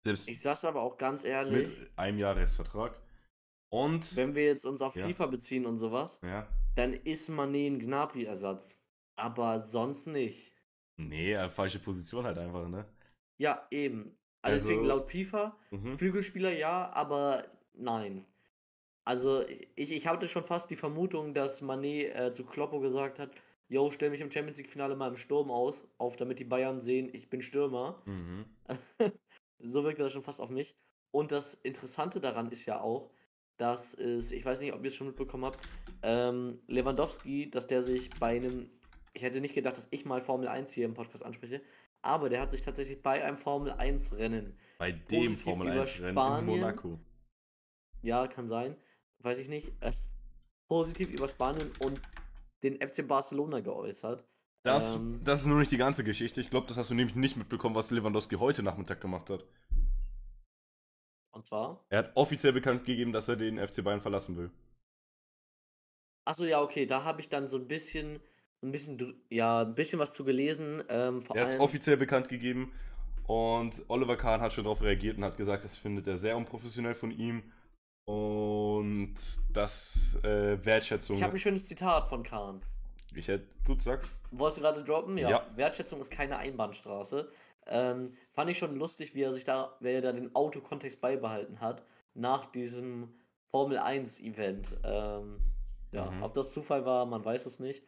[0.04, 1.68] Selbst ich sag's aber auch ganz ehrlich.
[1.68, 2.98] Mit einem Jahresvertrag.
[3.72, 4.14] Und.
[4.16, 5.06] Wenn wir jetzt uns auf ja.
[5.06, 6.46] FIFA beziehen und sowas, ja.
[6.74, 8.78] dann ist Mané ein Gnabry-Ersatz.
[9.16, 10.52] Aber sonst nicht.
[10.98, 12.84] Nee, äh, falsche Position halt einfach, ne?
[13.38, 14.18] Ja, eben.
[14.42, 15.96] Also, also deswegen laut FIFA, mhm.
[15.96, 18.26] Flügelspieler ja, aber nein.
[19.04, 23.30] Also ich, ich hatte schon fast die Vermutung, dass Mané äh, zu Kloppo gesagt hat,
[23.68, 27.08] yo, stell mich im Champions League-Finale mal im Sturm aus, auf, damit die Bayern sehen,
[27.12, 28.02] ich bin Stürmer.
[28.04, 28.44] Mhm.
[29.60, 30.76] so wirkt das schon fast auf mich.
[31.10, 33.10] Und das Interessante daran ist ja auch,
[33.62, 35.60] dass es, ich weiß nicht, ob ihr es schon mitbekommen habt,
[36.02, 38.68] ähm, Lewandowski, dass der sich bei einem,
[39.14, 41.62] ich hätte nicht gedacht, dass ich mal Formel 1 hier im Podcast anspreche,
[42.02, 44.56] aber der hat sich tatsächlich bei einem Formel 1 Rennen.
[44.78, 46.98] Bei dem Formel 1 Rennen in Monaco.
[48.02, 48.76] Ja, kann sein
[49.24, 49.92] weiß ich nicht, äh,
[50.68, 52.00] positiv über Spanien und
[52.62, 54.24] den FC Barcelona geäußert.
[54.64, 56.40] Das, ähm, das ist nur nicht die ganze Geschichte.
[56.40, 59.44] Ich glaube, das hast du nämlich nicht mitbekommen, was Lewandowski heute Nachmittag gemacht hat.
[61.32, 61.84] Und zwar?
[61.88, 64.50] Er hat offiziell bekannt gegeben, dass er den FC Bayern verlassen will.
[66.24, 68.20] Achso, ja, okay, da habe ich dann so ein bisschen,
[68.62, 70.84] ein bisschen, ja, ein bisschen was zu gelesen.
[70.88, 72.72] Ähm, er hat es offiziell bekannt gegeben
[73.26, 76.94] und Oliver Kahn hat schon darauf reagiert und hat gesagt, das findet er sehr unprofessionell
[76.94, 77.42] von ihm
[78.04, 79.14] und
[79.52, 81.16] das äh, Wertschätzung.
[81.16, 82.62] Ich habe ein schönes Zitat von Kahn.
[83.14, 84.10] Ich hätte, du sagst.
[84.30, 85.18] Wolltest du gerade droppen?
[85.18, 85.30] Ja.
[85.30, 85.46] ja.
[85.56, 87.30] Wertschätzung ist keine Einbahnstraße.
[87.66, 91.84] Ähm, fand ich schon lustig, wie er sich da, wer da den Autokontext beibehalten hat,
[92.14, 93.08] nach diesem
[93.50, 94.76] Formel 1 Event.
[94.84, 95.38] Ähm,
[95.92, 96.22] ja, mhm.
[96.22, 97.82] ob das Zufall war, man weiß es nicht.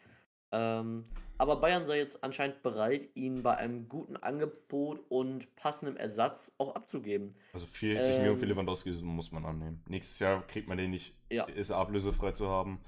[0.53, 1.03] Ähm,
[1.37, 6.77] aber Bayern sei jetzt anscheinend bereit, ihn bei einem guten Angebot und passendem Ersatz auch
[6.77, 7.35] abzugeben.
[7.53, 9.83] Also 40 ähm, Millionen für Lewandowski muss man annehmen.
[9.89, 11.45] Nächstes Jahr kriegt man den nicht, ja.
[11.45, 12.81] ist ablösefrei zu haben.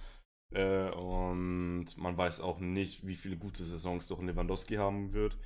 [0.52, 5.36] Äh, und man weiß auch nicht, wie viele gute Saisons doch Lewandowski haben wird.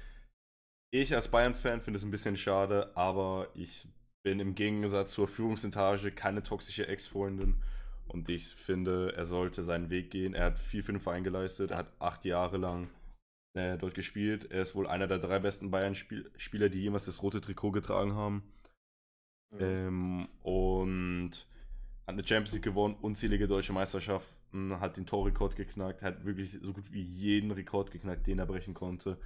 [0.92, 3.86] Ich als Bayern-Fan finde es ein bisschen schade, aber ich
[4.22, 7.62] bin im Gegensatz zur Führungsetage keine toxische Ex-Freundin.
[8.08, 10.34] Und ich finde, er sollte seinen Weg gehen.
[10.34, 11.70] Er hat viel für den Verein geleistet.
[11.70, 12.90] Er hat acht Jahre lang
[13.54, 14.50] äh, dort gespielt.
[14.50, 18.42] Er ist wohl einer der drei besten Bayern-Spieler, die jemals das rote Trikot getragen haben.
[19.52, 19.58] Mhm.
[19.60, 21.30] Ähm, und
[22.06, 26.72] hat eine Champions League gewonnen, unzählige deutsche Meisterschaften, hat den Torrekord geknackt, hat wirklich so
[26.72, 29.18] gut wie jeden Rekord geknackt, den er brechen konnte.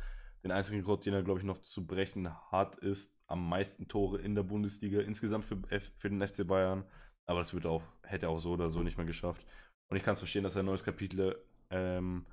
[0.45, 4.21] Den einzigen Rekord, den er, glaube ich, noch zu brechen hat, ist am meisten Tore
[4.21, 5.57] in der Bundesliga insgesamt für,
[5.97, 6.85] für den FC Bayern.
[7.27, 9.47] Aber das wird auch, hätte auch so oder so nicht mehr geschafft.
[9.91, 12.27] Und ich kann es verstehen, dass er ein neues Kapitel ähm,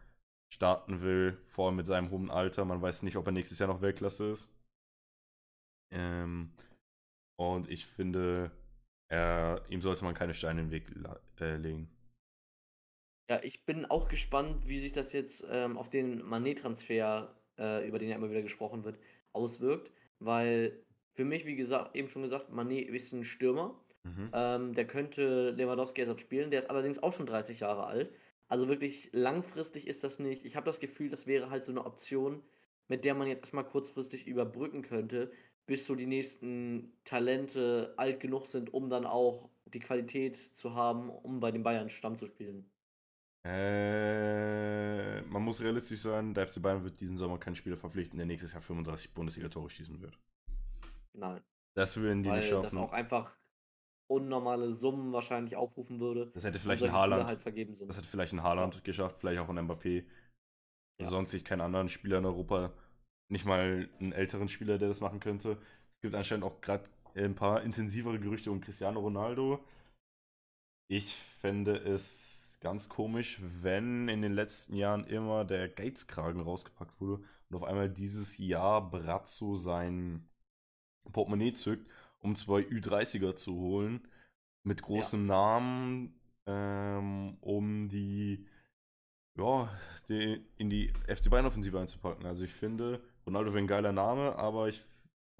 [0.54, 2.66] starten will, vor allem mit seinem hohen Alter.
[2.66, 4.54] Man weiß nicht, ob er nächstes Jahr noch Weltklasse ist.
[5.94, 6.52] Ähm,
[7.40, 8.52] und ich finde,
[9.10, 10.92] er, ihm sollte man keine Steine in den Weg
[11.40, 11.90] äh, legen.
[13.30, 18.00] Ja, ich bin auch gespannt, wie sich das jetzt ähm, auf den Manet-Transfer, äh, über
[18.00, 19.00] den ja immer wieder gesprochen wird,
[19.34, 19.92] auswirkt.
[20.20, 20.84] Weil
[21.14, 23.80] für mich, wie gesagt, eben schon gesagt, Manet ist ein Stürmer.
[24.04, 24.30] Mhm.
[24.34, 26.52] Ähm, der könnte Lewandowski Ersatz spielen.
[26.52, 28.12] Der ist allerdings auch schon 30 Jahre alt.
[28.48, 30.46] Also wirklich langfristig ist das nicht.
[30.46, 32.44] Ich habe das Gefühl, das wäre halt so eine Option,
[32.88, 35.32] mit der man jetzt erstmal kurzfristig überbrücken könnte,
[35.66, 41.10] bis so die nächsten Talente alt genug sind, um dann auch die Qualität zu haben,
[41.10, 42.70] um bei den Bayern Stamm zu spielen.
[43.44, 48.28] Äh, man muss realistisch sein, der FC Bayern wird diesen Sommer keinen Spieler verpflichten, der
[48.28, 50.20] nächstes Jahr 35 Bundesliga-Tore schießen wird.
[51.14, 51.42] Nein.
[51.76, 52.64] Das würden die Weil nicht schaffen.
[52.64, 53.38] das auch einfach
[54.08, 56.32] unnormale Summen wahrscheinlich aufrufen würde.
[56.34, 57.26] Das hätte vielleicht ein Haaland.
[57.26, 57.46] Halt.
[57.46, 58.82] Das hätte vielleicht ein Haaland ja.
[58.82, 60.04] geschafft, vielleicht auch ein Mbappé.
[61.00, 61.08] Ja.
[61.08, 62.74] Sonst sich keinen anderen Spieler in Europa,
[63.30, 65.58] nicht mal einen älteren Spieler, der das machen könnte.
[65.96, 66.84] Es gibt anscheinend auch gerade
[67.16, 69.64] ein paar intensivere Gerüchte um Cristiano Ronaldo.
[70.90, 77.24] Ich fände es ganz komisch, wenn in den letzten Jahren immer der Gates-Kragen rausgepackt wurde
[77.50, 80.28] und auf einmal dieses Jahr Brazzo sein
[81.12, 81.88] Portemonnaie zückt
[82.22, 84.08] um zwei Ü30er zu holen
[84.64, 85.36] mit großem ja.
[85.36, 88.46] Namen, ähm, um die,
[89.38, 89.70] ja,
[90.08, 92.26] die, in die FC Bayern Offensive einzupacken.
[92.26, 94.82] Also ich finde, Ronaldo wäre ein geiler Name, aber ich,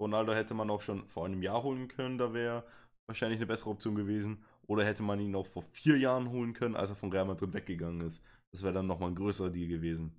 [0.00, 2.64] Ronaldo hätte man auch schon vor einem Jahr holen können, da wäre
[3.06, 4.44] wahrscheinlich eine bessere Option gewesen.
[4.66, 7.52] Oder hätte man ihn auch vor vier Jahren holen können, als er von Real Madrid
[7.52, 8.22] weggegangen ist.
[8.50, 10.12] Das wäre dann nochmal ein größerer Deal gewesen.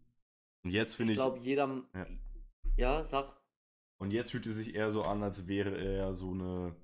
[0.63, 1.17] Und jetzt finde ich.
[1.17, 1.84] Ich glaube, jeder.
[1.93, 2.08] Ja.
[2.77, 3.36] ja, sag.
[3.99, 6.75] Und jetzt fühlt es sich eher so an, als wäre er so eine.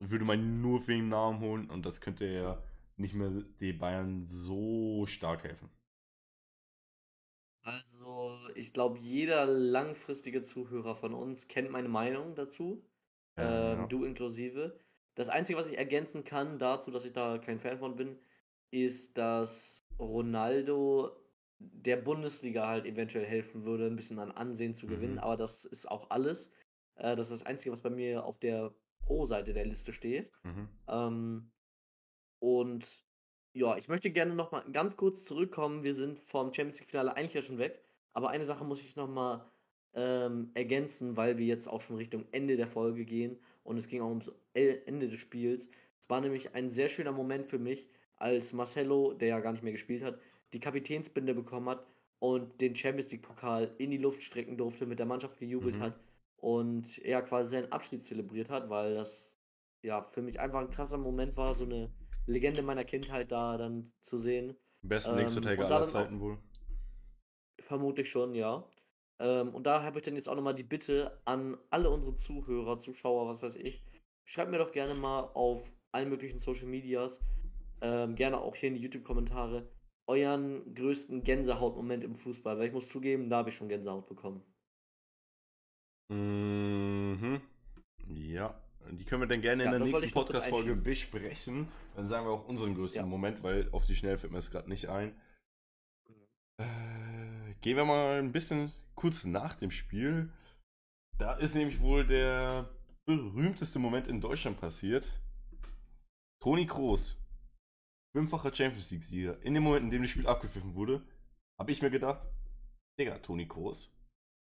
[0.00, 2.62] Würde man nur wegen Namen holen und das könnte ja
[2.96, 5.68] nicht mehr die Bayern so stark helfen.
[7.62, 12.82] Also, ich glaube, jeder langfristige Zuhörer von uns kennt meine Meinung dazu.
[13.36, 13.86] Ja, ähm, ja.
[13.86, 14.78] Du inklusive.
[15.20, 18.18] Das Einzige, was ich ergänzen kann dazu, dass ich da kein Fan von bin,
[18.70, 21.10] ist, dass Ronaldo
[21.58, 25.16] der Bundesliga halt eventuell helfen würde, ein bisschen an Ansehen zu gewinnen.
[25.16, 25.18] Mhm.
[25.18, 26.50] Aber das ist auch alles.
[26.94, 30.32] Äh, das ist das Einzige, was bei mir auf der Pro-Seite der Liste steht.
[30.42, 30.68] Mhm.
[30.88, 31.50] Ähm,
[32.38, 32.86] Und
[33.52, 35.82] ja, ich möchte gerne noch mal ganz kurz zurückkommen.
[35.82, 37.84] Wir sind vom Champions League-Finale eigentlich ja schon weg.
[38.14, 39.44] Aber eine Sache muss ich noch mal
[39.92, 44.00] ähm, ergänzen, weil wir jetzt auch schon Richtung Ende der Folge gehen und es ging
[44.02, 45.68] auch ums Ende des Spiels.
[46.00, 49.62] Es war nämlich ein sehr schöner Moment für mich, als Marcelo, der ja gar nicht
[49.62, 50.18] mehr gespielt hat,
[50.52, 51.86] die Kapitänsbinde bekommen hat
[52.18, 55.80] und den Champions League Pokal in die Luft strecken durfte, mit der Mannschaft gejubelt mhm.
[55.80, 56.00] hat
[56.36, 59.38] und er quasi seinen Abschied zelebriert hat, weil das
[59.82, 61.90] ja für mich einfach ein krasser Moment war, so eine
[62.26, 64.56] Legende meiner Kindheit da dann zu sehen.
[64.82, 66.38] Besten ähm, Linksverteidiger aller Zeiten wohl.
[67.60, 68.64] Vermutlich schon, ja.
[69.20, 72.78] Ähm, und da habe ich dann jetzt auch nochmal die Bitte an alle unsere Zuhörer,
[72.78, 73.84] Zuschauer, was weiß ich.
[74.24, 77.20] Schreibt mir doch gerne mal auf allen möglichen Social Medias,
[77.82, 79.68] ähm, gerne auch hier in die YouTube-Kommentare,
[80.06, 82.58] euren größten Gänsehautmoment im Fußball.
[82.58, 84.42] Weil ich muss zugeben, da habe ich schon Gänsehaut bekommen.
[86.08, 87.42] Mhm.
[88.08, 88.58] Ja,
[88.90, 91.68] die können wir dann gerne ja, in der nächsten Podcast-Folge besprechen.
[91.94, 93.06] Dann sagen wir auch unseren größten ja.
[93.06, 95.14] Moment, weil auf die Schnelle fällt mir das gerade nicht ein.
[96.08, 96.64] Mhm.
[96.64, 100.30] Äh, gehen wir mal ein bisschen kurz nach dem Spiel.
[101.16, 102.68] Da ist nämlich wohl der
[103.06, 105.10] berühmteste Moment in Deutschland passiert.
[106.42, 107.18] Toni Kroos,
[108.14, 109.42] fünffacher Champions League-Sieger.
[109.42, 111.02] In dem Moment, in dem das Spiel abgepfiffen wurde,
[111.58, 112.28] habe ich mir gedacht,
[112.98, 113.90] Digga, Toni Kroos,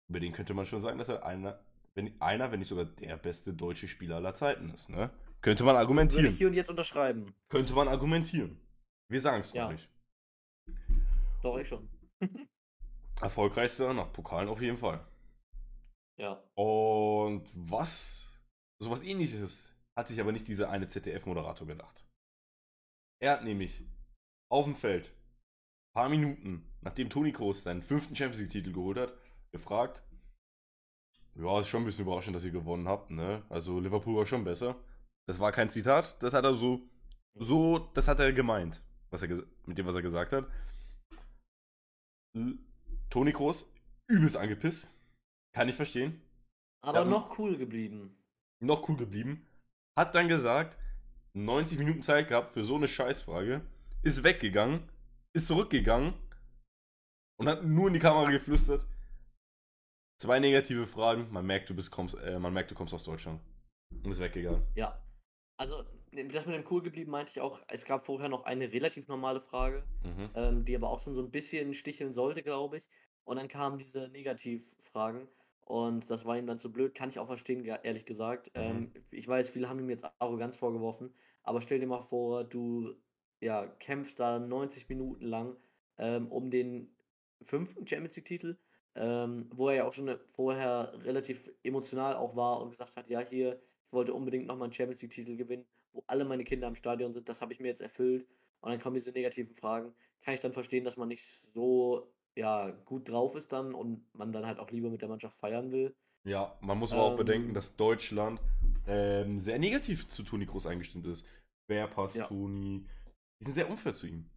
[0.09, 1.59] über den könnte man schon sagen, dass er einer,
[1.93, 4.89] wenn, einer, wenn nicht sogar der beste deutsche Spieler aller Zeiten ist.
[4.89, 5.11] Ne?
[5.41, 6.23] Könnte man argumentieren.
[6.23, 7.35] Würde ich hier und jetzt unterschreiben.
[7.49, 8.59] Könnte man argumentieren.
[9.07, 9.71] Wir sagen es ja.
[9.71, 9.87] nicht.
[11.43, 11.87] Doch, ich schon.
[13.21, 15.05] Erfolgreichster nach Pokalen auf jeden Fall.
[16.19, 16.43] Ja.
[16.55, 18.25] Und was,
[18.79, 22.05] sowas ähnliches, hat sich aber nicht dieser eine ZDF-Moderator gedacht.
[23.19, 23.83] Er hat nämlich
[24.51, 25.11] auf dem Feld,
[25.95, 29.13] paar Minuten, nachdem Toni Kroos seinen fünften Champions League-Titel geholt hat,
[29.51, 30.03] gefragt,
[31.35, 33.43] ja, ist schon ein bisschen überraschend, dass ihr gewonnen habt, ne?
[33.49, 34.75] Also Liverpool war schon besser.
[35.27, 36.81] Das war kein Zitat, das hat er so,
[37.35, 40.45] so, das hat er gemeint, was er mit dem, was er gesagt hat.
[43.09, 43.71] Toni Kroos,
[44.07, 44.89] übelst angepisst.
[45.53, 46.21] Kann ich verstehen.
[46.83, 48.17] Aber ja, noch cool geblieben.
[48.59, 49.47] Noch cool geblieben.
[49.97, 50.77] Hat dann gesagt,
[51.33, 53.61] 90 Minuten Zeit gehabt für so eine Scheißfrage.
[54.03, 54.87] Ist weggegangen.
[55.33, 56.13] Ist zurückgegangen.
[57.39, 58.85] Und hat nur in die Kamera geflüstert.
[60.19, 61.31] Zwei negative Fragen.
[61.31, 63.41] Man merkt, du bist, kommst, äh, man merkt, du kommst aus Deutschland.
[64.03, 64.63] Und ist weggegangen.
[64.75, 64.99] Ja.
[65.57, 69.07] Also, das mit dem cool geblieben meinte ich auch, es gab vorher noch eine relativ
[69.07, 70.29] normale Frage, mhm.
[70.35, 72.87] ähm, die aber auch schon so ein bisschen sticheln sollte, glaube ich.
[73.23, 75.27] Und dann kamen diese Negativfragen
[75.61, 78.47] und das war ihm dann zu blöd, kann ich auch verstehen, ehrlich gesagt.
[78.55, 78.61] Mhm.
[78.61, 82.95] Ähm, ich weiß, viele haben ihm jetzt Arroganz vorgeworfen, aber stell dir mal vor, du
[83.41, 85.57] ja, kämpfst da 90 Minuten lang
[85.97, 86.95] ähm, um den
[87.41, 88.57] fünften Champions League-Titel,
[88.95, 93.19] ähm, wo er ja auch schon vorher relativ emotional auch war und gesagt hat, ja,
[93.19, 95.65] hier, ich wollte unbedingt nochmal einen Champions League-Titel gewinnen
[95.97, 98.27] wo alle meine Kinder im Stadion sind, das habe ich mir jetzt erfüllt.
[98.61, 99.93] Und dann kommen diese negativen Fragen.
[100.21, 104.31] Kann ich dann verstehen, dass man nicht so ja, gut drauf ist dann und man
[104.31, 105.95] dann halt auch lieber mit der Mannschaft feiern will.
[106.27, 108.39] Ja, man muss aber ähm, auch bedenken, dass Deutschland
[108.85, 111.25] ähm, sehr negativ zu Toni Groß eingestimmt ist.
[111.67, 112.27] Wer passt ja.
[112.27, 112.85] Toni?
[113.39, 114.29] Die sind sehr unfair zu ihm.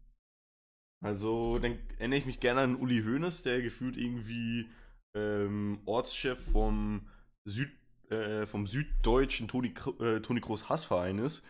[1.02, 4.70] Also, dann erinnere ich mich gerne an Uli Hoeneß, der gefühlt irgendwie
[5.16, 7.08] ähm, Ortschef vom
[7.44, 7.70] Süd
[8.10, 11.44] äh, vom süddeutschen Toni, äh, Toni Kroos Hassverein ist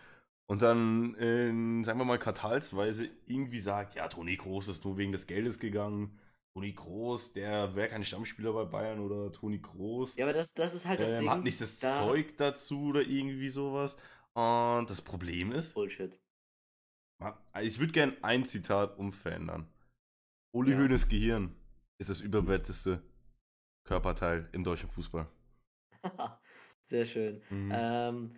[0.51, 5.12] und dann, in, sagen wir mal, quartalsweise irgendwie sagt, ja, Toni Kroos ist nur wegen
[5.12, 6.18] des Geldes gegangen.
[6.55, 10.16] Toni Kroos, der wäre kein Stammspieler bei Bayern oder Toni Kroos.
[10.16, 11.31] Ja, aber das, das ist halt das ähm, Ding.
[11.31, 11.94] Hat nicht das da...
[11.94, 13.96] Zeug dazu oder irgendwie sowas.
[14.35, 15.75] Und das Problem ist.
[15.75, 16.18] Bullshit.
[17.62, 19.68] Ich würde gerne ein Zitat umverändern.
[20.53, 20.79] Uli ja.
[20.79, 21.55] Hoeneß Gehirn
[21.99, 23.01] ist das überwerteste
[23.85, 25.29] Körperteil im deutschen Fußball.
[26.90, 27.40] Sehr schön.
[27.50, 27.72] Mhm.
[27.72, 28.31] Ähm,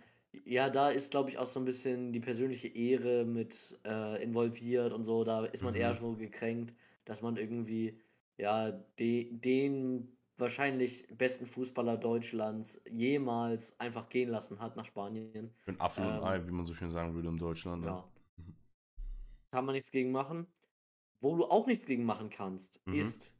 [0.45, 4.93] ja, da ist, glaube ich, auch so ein bisschen die persönliche Ehre mit äh, involviert
[4.93, 5.23] und so.
[5.23, 5.79] Da ist man mhm.
[5.79, 7.99] eher so gekränkt, dass man irgendwie,
[8.37, 15.51] ja, de den wahrscheinlich besten Fußballer Deutschlands jemals einfach gehen lassen hat nach Spanien.
[15.65, 17.81] Ein Apfel ähm, und Ei, wie man so schön sagen würde in Deutschland.
[17.81, 17.87] Ne?
[17.87, 18.09] Ja.
[19.51, 20.45] Kann man nichts gegen machen.
[21.21, 22.93] Wo du auch nichts gegen machen kannst, mhm.
[22.93, 23.33] ist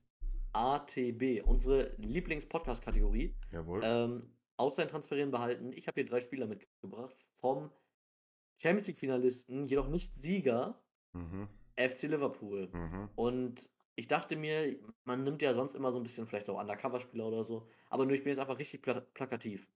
[0.53, 3.35] ATB, unsere Lieblings-Podcast-Kategorie.
[3.51, 3.81] Jawohl.
[3.83, 4.23] Ähm,
[4.57, 5.71] Ausleihen transferieren behalten.
[5.73, 7.71] Ich habe hier drei Spieler mitgebracht vom
[8.61, 10.81] Champions League-Finalisten, jedoch nicht Sieger,
[11.13, 11.47] mhm.
[11.75, 12.69] FC Liverpool.
[12.71, 13.09] Mhm.
[13.15, 17.25] Und ich dachte mir, man nimmt ja sonst immer so ein bisschen vielleicht auch Undercover-Spieler
[17.25, 19.67] oder so, aber nur ich bin jetzt einfach richtig pla plakativ.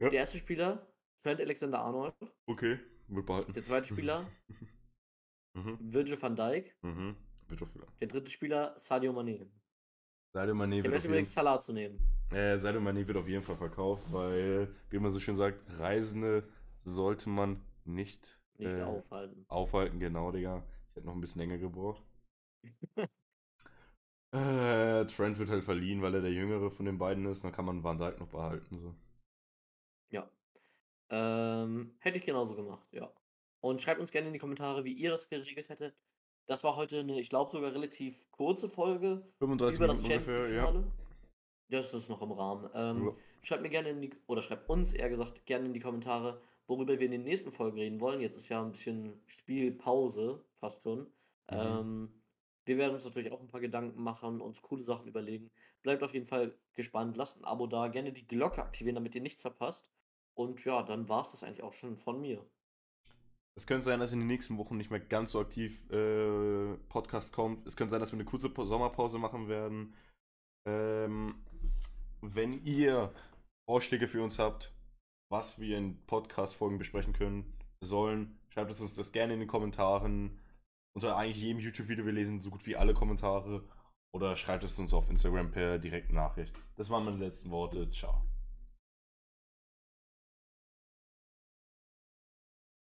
[0.00, 0.08] Ja.
[0.08, 0.86] Der erste Spieler,
[1.22, 2.14] Trent Alexander Arnold.
[2.46, 2.78] Okay,
[3.08, 3.52] wird behalten.
[3.52, 4.28] Der zweite Spieler,
[5.54, 5.78] mhm.
[5.80, 6.76] Virgil van Dijk.
[6.82, 7.16] Mhm.
[8.00, 9.48] Der dritte Spieler, Sadio Mane.
[10.32, 12.15] Sadio Mane ich habe erst überlegt, Salah zu nehmen.
[12.30, 16.48] Äh, Sadio Mane wird auf jeden Fall verkauft, weil, wie man so schön sagt, Reisende
[16.84, 19.44] sollte man nicht Nicht äh, aufhalten.
[19.48, 20.64] Aufhalten, genau, Digga.
[20.90, 22.02] Ich hätte noch ein bisschen länger gebraucht.
[24.32, 27.44] äh, Trent wird halt verliehen, weil er der Jüngere von den beiden ist.
[27.44, 28.78] Dann kann man Van Dijk noch behalten.
[28.78, 28.94] So.
[30.10, 30.28] Ja.
[31.10, 33.12] Ähm, hätte ich genauso gemacht, ja.
[33.60, 35.96] Und schreibt uns gerne in die Kommentare, wie ihr das geregelt hättet.
[36.46, 40.48] Das war heute eine, ich glaube, sogar relativ kurze Folge 35 über Minuten das ungefähr,
[40.50, 40.84] ja.
[41.68, 42.70] Das ist noch im Rahmen.
[42.74, 43.12] Ähm, ja.
[43.42, 46.98] Schreibt mir gerne in die, oder schreibt uns eher gesagt gerne in die Kommentare, worüber
[46.98, 48.20] wir in den nächsten Folgen reden wollen.
[48.20, 51.00] Jetzt ist ja ein bisschen Spielpause, fast schon.
[51.00, 51.06] Mhm.
[51.50, 52.08] Ähm,
[52.64, 55.50] wir werden uns natürlich auch ein paar Gedanken machen, uns coole Sachen überlegen.
[55.82, 59.20] Bleibt auf jeden Fall gespannt, lasst ein Abo da, gerne die Glocke aktivieren, damit ihr
[59.20, 59.88] nichts verpasst.
[60.34, 62.44] Und ja, dann war es das eigentlich auch schon von mir.
[63.54, 67.32] Es könnte sein, dass in den nächsten Wochen nicht mehr ganz so aktiv äh, Podcast
[67.32, 67.64] kommt.
[67.66, 69.94] Es könnte sein, dass wir eine kurze Sommerpause machen werden.
[70.66, 71.45] Ähm,
[72.20, 73.12] wenn ihr
[73.68, 74.72] Vorschläge für uns habt,
[75.30, 80.38] was wir in Podcast-Folgen besprechen können, sollen, schreibt es uns das gerne in den Kommentaren.
[80.94, 83.68] Unter eigentlich jedem YouTube-Video, wir lesen so gut wie alle Kommentare.
[84.14, 86.58] Oder schreibt es uns auf Instagram per direkte Nachricht.
[86.76, 87.90] Das waren meine letzten Worte.
[87.90, 88.22] Ciao.